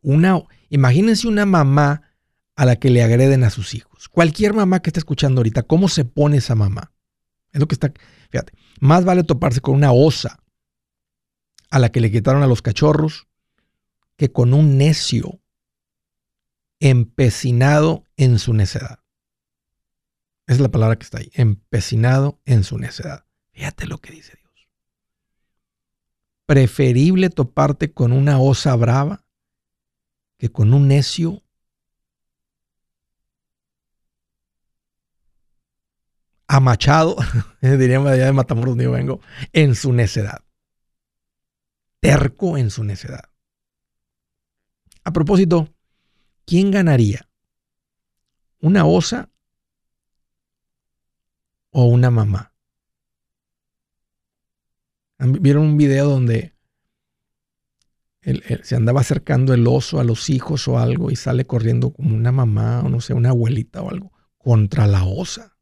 [0.00, 2.14] Una, imagínense una mamá
[2.56, 4.08] a la que le agreden a sus hijos.
[4.08, 6.90] Cualquier mamá que esté escuchando ahorita, ¿cómo se pone esa mamá?
[7.52, 7.92] Es lo que está,
[8.30, 10.38] fíjate, más vale toparse con una osa
[11.68, 13.28] a la que le quitaron a los cachorros
[14.16, 15.38] que con un necio
[16.80, 19.01] empecinado en su necedad.
[20.46, 23.26] Esa es la palabra que está ahí, empecinado en su necedad.
[23.52, 24.68] Fíjate lo que dice Dios.
[26.46, 29.24] Preferible toparte con una osa brava
[30.38, 31.42] que con un necio
[36.48, 37.16] amachado,
[37.62, 39.20] diríamos allá de Matamoros donde yo vengo,
[39.52, 40.44] en su necedad.
[42.00, 43.30] Terco en su necedad.
[45.04, 45.72] A propósito,
[46.44, 47.28] ¿quién ganaría?
[48.60, 49.31] ¿Una osa
[51.72, 52.54] o una mamá?
[55.18, 56.54] ¿Vieron un video donde
[58.22, 62.14] el- se andaba acercando el oso a los hijos o algo y sale corriendo como
[62.14, 65.56] una mamá o no sé, una abuelita o algo contra la osa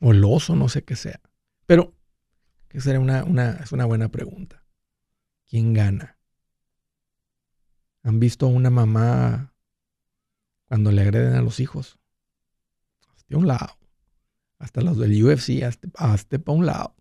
[0.00, 1.20] o el oso, no sé qué sea?
[1.66, 1.94] Pero,
[2.68, 4.64] que sería una, una, es una buena pregunta.
[5.48, 6.18] ¿Quién gana?
[8.02, 9.54] ¿Han visto a una mamá
[10.68, 11.98] cuando le agreden a los hijos?
[13.28, 13.78] De un lado.
[14.58, 16.94] Hasta los del UFC, hasta, hasta para un lado.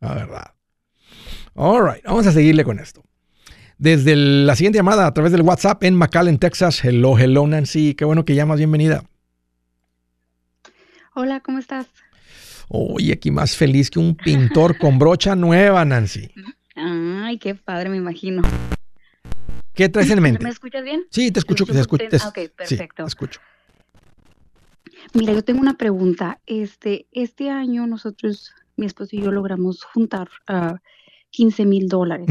[0.00, 0.54] La verdad.
[1.54, 3.02] All right, vamos a seguirle con esto.
[3.78, 6.84] desde el- la siguiente llamada a través del WhatsApp en McAllen, Texas.
[6.84, 7.94] Hello, hello, Nancy.
[7.94, 8.58] Qué bueno que llamas.
[8.58, 9.02] Bienvenida.
[11.14, 11.86] Hola, ¿cómo estás?
[12.68, 16.30] Oye, aquí más feliz que un pintor con brocha nueva, Nancy.
[16.76, 18.42] Ay, qué padre, me imagino.
[19.72, 20.44] ¿Qué traes en mente?
[20.44, 21.04] ¿Me escuchas bien?
[21.10, 21.64] Sí, te escucho.
[21.64, 23.04] Te Te escucho te- Ah, ok, sí, perfecto.
[23.04, 23.40] te escucho.
[25.14, 26.40] Mira, yo tengo una pregunta.
[26.46, 30.80] Este, este año nosotros, mi esposo y yo logramos juntar ah,
[31.30, 32.28] 15 mil dólares.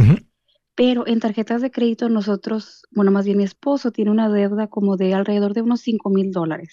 [0.75, 4.95] Pero en tarjetas de crédito nosotros, bueno, más bien mi esposo tiene una deuda como
[4.95, 6.69] de alrededor de unos 5 mil dólares.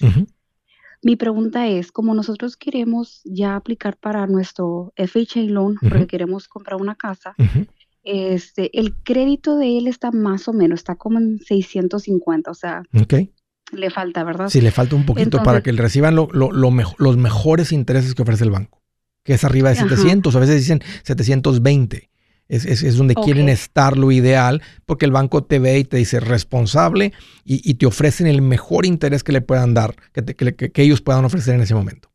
[1.02, 6.80] Mi pregunta es, como nosotros queremos ya aplicar para nuestro FHA loan, porque queremos comprar
[6.80, 7.34] una casa,
[8.02, 12.82] este, el crédito de él está más o menos, está como en 650, o sea,
[12.94, 13.14] Ok.
[13.72, 14.48] Le falta, ¿verdad?
[14.48, 18.14] Sí, le falta un poquito para que reciban lo- lo- lo mejo- los mejores intereses
[18.14, 18.82] que ofrece el banco,
[19.24, 19.88] que es arriba de Ajá.
[19.88, 22.10] 700, a veces dicen 720.
[22.48, 25.96] Es, es- es donde quieren estar lo ideal, porque el banco te ve y te
[25.96, 27.12] dice responsable
[27.44, 30.54] y, y te ofrecen el mejor interés que le puedan dar, que, te- que le-
[30.54, 32.08] que- que ellos puedan ofrecer en ese momento.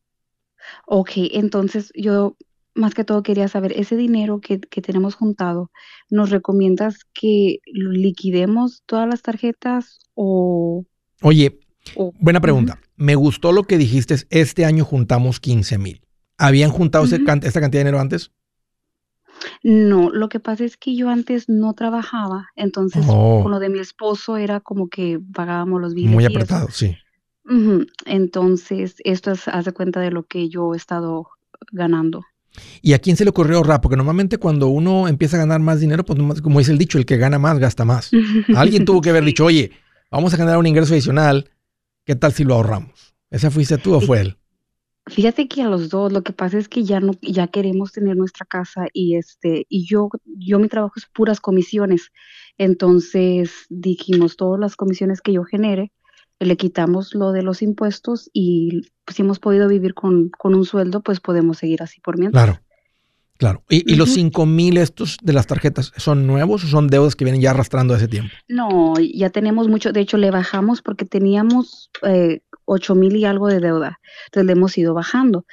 [0.88, 2.38] Ok, entonces yo
[2.74, 5.70] más que todo quería saber, ese dinero que, que tenemos juntado,
[6.10, 10.86] ¿nos recomiendas que liquidemos todas las tarjetas o,
[11.22, 11.59] Oye,
[11.95, 12.80] o- buena pregunta.
[12.97, 16.01] Me gustó lo que dijiste, este año juntamos 15 mil.
[16.38, 18.32] ¿Habían juntado can- esta cantidad de dinero antes?
[19.63, 23.39] No, lo que pasa es que yo antes no trabajaba, entonces Oh.
[23.43, 26.95] con lo de mi esposo era como que pagábamos los biles Muy apretado, sí.
[28.05, 31.28] Entonces, esto es, de cuenta de lo que yo he estado
[31.72, 32.24] ganando.
[32.82, 33.82] ¿Y a quién se le ocurrió ahorrar?
[33.82, 37.05] Porque normalmente cuando uno empieza a ganar más dinero, pues como dice el dicho, el
[37.05, 38.11] que gana más gasta más.
[38.55, 39.72] Alguien tuvo que haber dicho, oye,
[40.12, 41.49] vamos a generar un ingreso adicional,
[42.05, 43.16] ¿qué tal si lo ahorramos?
[43.32, 44.38] ¿Esa fuiste tú o fue él?
[45.07, 48.16] Fíjate que a los dos, lo que pasa es que ya no, ya queremos tener
[48.16, 52.12] nuestra casa y este, y yo, yo mi trabajo es puras comisiones.
[52.57, 55.91] Entonces dijimos, todas las comisiones que yo genere,
[56.39, 60.66] le quitamos lo de los impuestos y pues, si hemos podido vivir con, con un
[60.66, 62.45] sueldo, pues podemos seguir así por mientras.
[62.45, 62.62] Claro,
[63.42, 63.64] claro.
[63.68, 64.16] ¿Y, y los Ujú.
[64.20, 67.96] 5 mil estos de las tarjetas son nuevos o son deudas que vienen ya arrastrando
[67.96, 68.32] ese tiempo?
[68.48, 73.48] No, ya tenemos mucho, de hecho le bajamos porque teníamos eh, ocho mil y algo
[73.48, 75.46] de deuda, entonces le hemos ido bajando,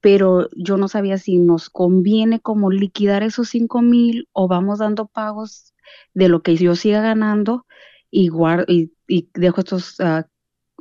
[0.00, 5.06] pero yo no sabía si nos conviene como liquidar esos cinco mil o vamos dando
[5.06, 5.74] pagos
[6.14, 7.66] de lo que yo siga ganando
[8.10, 10.26] y, guar- y, y dejo estos, ah,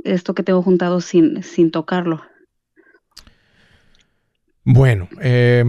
[0.03, 2.23] esto que tengo juntado sin, sin tocarlo.
[4.63, 5.63] Bueno, eh,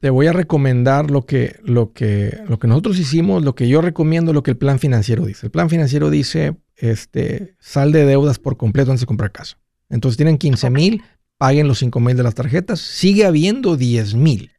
[0.00, 3.82] te voy a recomendar lo que, lo, que, lo que nosotros hicimos, lo que yo
[3.82, 5.46] recomiendo, lo que el plan financiero dice.
[5.46, 9.58] El plan financiero dice, este, sal de deudas por completo antes de comprar casa.
[9.90, 11.02] Entonces tienen 15 mil,
[11.36, 14.52] paguen los 5 mil de las tarjetas, sigue habiendo 10 mil.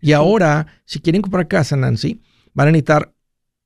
[0.00, 2.22] Y ahora, si quieren comprar casa, Nancy,
[2.54, 3.12] van a necesitar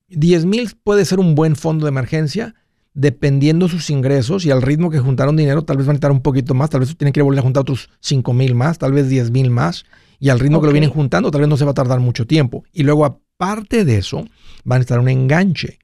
[0.09, 2.55] 10 mil puede ser un buen fondo de emergencia,
[2.95, 6.23] dependiendo sus ingresos y al ritmo que juntaron dinero, tal vez van a necesitar un
[6.23, 9.11] poquito más, tal vez tienen que volver a juntar otros 5 mil más, tal vez
[9.11, 9.85] 10 mil más,
[10.19, 12.27] y al ritmo que lo vienen juntando, tal vez no se va a tardar mucho
[12.27, 12.65] tiempo.
[12.73, 14.25] Y luego, aparte de eso,
[14.65, 15.79] van a necesitar un enganche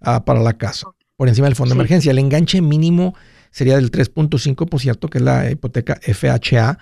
[0.00, 2.10] ah, para la casa, por encima del fondo de emergencia.
[2.10, 3.14] El enganche mínimo
[3.50, 6.78] sería del 3.5%, que es la hipoteca FHA.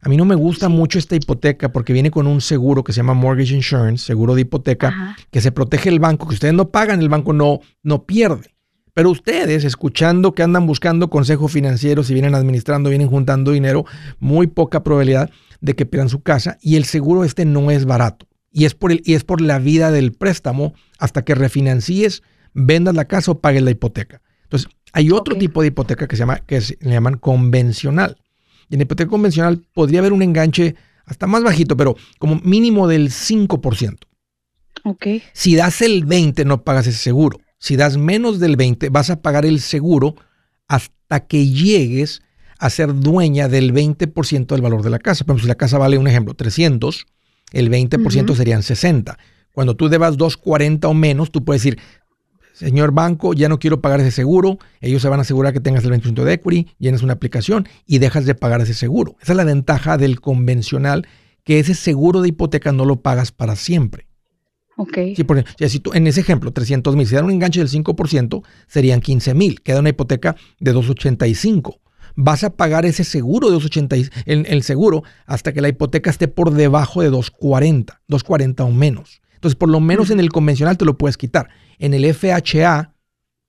[0.00, 2.98] A mí no me gusta mucho esta hipoteca porque viene con un seguro que se
[2.98, 5.16] llama Mortgage Insurance, seguro de hipoteca, Ajá.
[5.30, 8.56] que se protege el banco, que ustedes no pagan, el banco no, no pierde.
[8.96, 13.84] Pero ustedes, escuchando que andan buscando consejos financieros y vienen administrando, vienen juntando dinero,
[14.20, 15.30] muy poca probabilidad
[15.60, 18.26] de que pierdan su casa y el seguro este no es barato.
[18.50, 22.22] Y es por, el, y es por la vida del préstamo hasta que refinancies,
[22.54, 24.22] vendas la casa o pagues la hipoteca.
[24.44, 28.16] Entonces, hay otro tipo de hipoteca que se llama, que se le llaman convencional.
[28.70, 32.88] Y en la hipoteca convencional podría haber un enganche hasta más bajito, pero como mínimo
[32.88, 33.98] del 5%.
[34.84, 35.06] Ok.
[35.32, 37.40] Si das el 20, no pagas ese seguro.
[37.58, 40.16] Si das menos del 20, vas a pagar el seguro
[40.68, 42.22] hasta que llegues
[42.58, 45.24] a ser dueña del 20% del valor de la casa.
[45.24, 47.06] Por ejemplo, si la casa vale, un ejemplo, 300,
[47.52, 48.34] el 20% Ujú.
[48.34, 49.18] serían 60.
[49.52, 51.78] Cuando tú debas 240 o menos, tú puedes decir,
[52.52, 54.58] señor banco, ya no quiero pagar ese seguro.
[54.80, 57.98] Ellos se van a asegurar que tengas el 20% de equity, llenes una aplicación y
[57.98, 59.16] dejas de pagar ese seguro.
[59.20, 61.06] Esa es la ventaja del convencional,
[61.44, 64.06] que ese seguro de hipoteca no lo pagas para siempre.
[64.76, 64.98] Ok.
[65.16, 67.60] Sí, por, o sea, si tú, en ese ejemplo, 300 mil, si dan un enganche
[67.60, 69.62] del 5%, serían 15 mil.
[69.62, 71.80] Queda una hipoteca de 285.
[72.16, 76.10] Vas a pagar ese seguro de 280, y- el, el seguro hasta que la hipoteca
[76.10, 79.20] esté por debajo de 240, 240 o menos.
[79.34, 81.48] Entonces, por lo menos en el convencional te lo puedes quitar.
[81.78, 82.94] En el FHA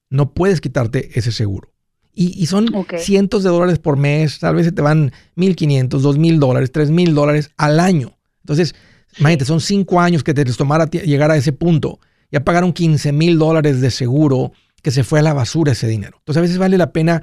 [0.10, 1.72] no puedes quitarte ese seguro.
[2.14, 2.68] Y, y son
[3.00, 7.52] cientos de dólares por mes, tal vez se te van 1.500, 2.000 dólares, 3.000 dólares
[7.58, 8.18] al año.
[8.42, 8.76] Entonces,
[9.20, 12.00] imagínate, son cinco años que te les tomara llegar a ese punto.
[12.32, 14.52] ya pagaron 15 mil dólares de seguro
[14.82, 16.18] que se fue a la basura ese dinero.
[16.20, 17.22] Entonces a veces vale la pena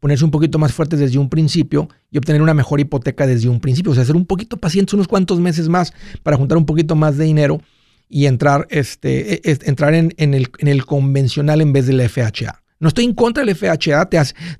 [0.00, 3.60] ponerse un poquito más fuertes desde un principio y obtener una mejor hipoteca desde un
[3.60, 3.92] principio.
[3.92, 5.92] O sea, ser un poquito pacientes unos cuantos meses más
[6.22, 7.60] para juntar un poquito más de dinero
[8.08, 12.62] y entrar, este, e- e- entrar en, el, en el convencional en vez del FHA.
[12.78, 14.08] No estoy en contra del FHA,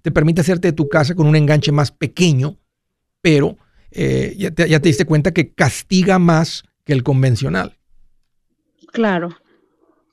[0.03, 2.57] te, permite hacerte de tu casa con un enganche más pequeño,
[3.21, 3.59] pero
[3.91, 7.77] eh, ya te diste cuenta que castiga más que el convencional.
[8.93, 9.37] Claro,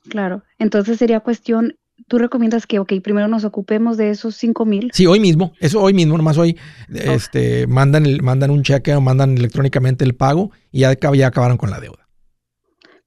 [0.08, 0.42] claro.
[0.58, 1.76] Entonces sería cuestión,
[2.08, 4.90] tú recomiendas que, ok, primero nos ocupemos de esos cinco mil.
[4.92, 6.56] Sí, hoy mismo, eso hoy mismo, nomás hoy
[6.92, 11.56] este, mandan, el, mandan un cheque o mandan electrónicamente el pago y ya, ya acabaron
[11.56, 12.08] con la deuda.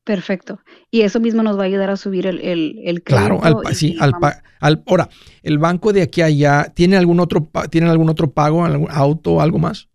[0.03, 0.61] Perfecto.
[0.89, 3.71] Y eso mismo nos va a ayudar a subir el, el, el Claro, al, pa-
[3.71, 5.09] y sí, al, vamos- pa- al- ahora,
[5.43, 9.41] el banco de aquí a allá, ¿tiene algún otro, ¿tienen algún otro pago, algún auto,
[9.41, 9.89] algo más?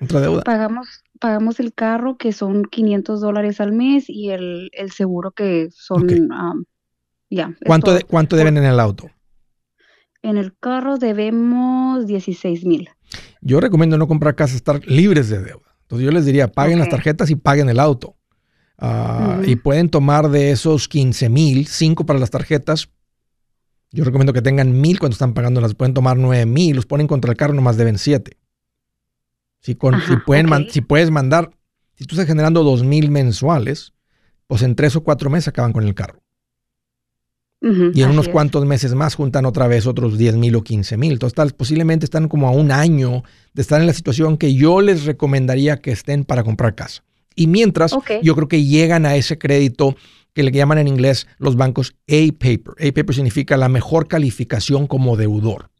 [0.00, 0.42] ¿Otra deuda?
[0.42, 5.68] Pagamos, pagamos el carro que son 500 dólares al mes y el, el seguro que
[5.70, 6.64] son, am,
[7.34, 7.54] ya.
[7.64, 9.10] ¿Cuánto, de- ¿Cuánto deben en el auto?
[10.22, 12.88] En el carro debemos 16 mil.
[13.42, 15.76] Yo recomiendo no comprar casas, estar libres de deuda.
[15.82, 18.16] Entonces yo les diría, paguen las tarjetas y paguen el auto.
[18.78, 19.40] Ah.
[19.44, 22.88] Y pueden tomar de esos 15 mil, 5 para las tarjetas.
[23.92, 25.74] Yo recomiendo que tengan mil cuando están pagando las.
[25.74, 28.36] Pueden tomar 9 mil, los ponen contra el carro, nomás deben 7.
[29.60, 31.50] Si, con, si, pueden si puedes mandar,
[31.94, 33.92] si tú estás generando 2 mil mensuales,
[34.46, 36.23] pues en 3 o 4 meses acaban con el carro.
[37.94, 38.32] Y en unos es.
[38.32, 41.12] cuantos meses más juntan otra vez otros 10 mil o 15 mil.
[41.12, 43.22] Entonces, tal, posiblemente están como a un año
[43.54, 47.04] de estar en la situación que yo les recomendaría que estén para comprar casa.
[47.34, 49.96] Y mientras, yo creo que llegan a ese crédito
[50.34, 52.74] que le llaman en inglés los bancos A-Paper.
[52.78, 55.70] A-Paper significa la mejor calificación como deudor.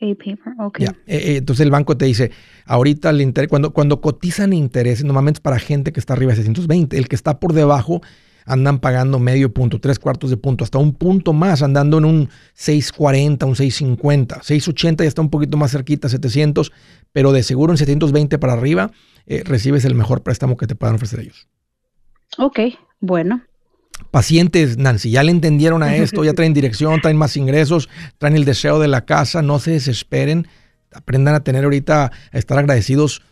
[0.00, 0.80] A-paper, ok.
[0.80, 2.30] Eh, eh, entonces el banco te dice,
[2.66, 6.36] ahorita el interés, cuando, cuando cotizan intereses, normalmente es para gente que está arriba de
[6.36, 6.98] 620.
[6.98, 8.02] El que está por debajo
[8.44, 12.28] andan pagando medio punto, tres cuartos de punto, hasta un punto más, andando en un
[12.54, 14.42] 640, un 650.
[14.42, 16.72] 680 ya está un poquito más cerquita, 700,
[17.12, 18.90] pero de seguro en 720 para arriba
[19.26, 21.48] eh, recibes el mejor préstamo que te puedan ofrecer ellos.
[22.38, 22.60] Ok,
[23.00, 23.42] bueno.
[24.10, 27.88] Pacientes, Nancy, ya le entendieron a esto, ya traen dirección, traen más ingresos,
[28.18, 30.48] traen el deseo de la casa, no se desesperen,
[30.92, 33.22] aprendan a tener ahorita, a estar agradecidos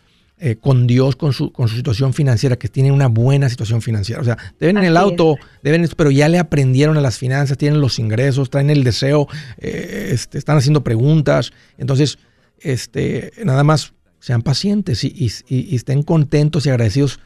[0.45, 4.19] eh, con Dios, con su, con su situación financiera, que tienen una buena situación financiera.
[4.19, 7.79] O sea, deben en el auto, deben, pero ya le aprendieron a las finanzas, tienen
[7.79, 9.27] los ingresos, traen el deseo,
[9.57, 11.51] eh, este, están haciendo preguntas.
[11.77, 12.17] Entonces,
[12.59, 17.19] este, nada más sean pacientes y, y- y- y estén contentos y agradecidos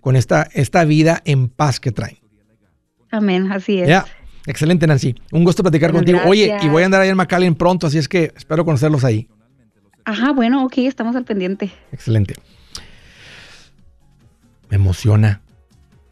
[0.00, 2.18] con esta, esta vida en paz que traen.
[3.10, 3.88] Amén, así es.
[3.88, 4.06] Ya,
[4.46, 5.14] excelente Nancy.
[5.30, 6.20] Un gusto platicar Bueno, contigo.
[6.26, 9.28] Oye, y voy a andar ahí en McAllen pronto, así es que espero conocerlos ahí.
[10.04, 11.70] Ajá, bueno, ok, estamos al pendiente.
[11.92, 12.34] Excelente.
[14.72, 15.42] Me emociona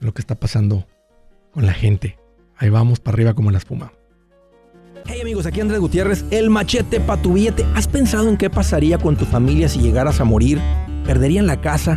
[0.00, 0.86] lo que está pasando
[1.50, 2.18] con la gente.
[2.58, 3.94] Ahí vamos para arriba como la espuma.
[5.06, 7.64] Hey amigos, aquí Andrés Gutiérrez, el machete para tu billete.
[7.74, 10.60] ¿Has pensado en qué pasaría con tu familia si llegaras a morir?
[11.06, 11.96] ¿Perderían la casa?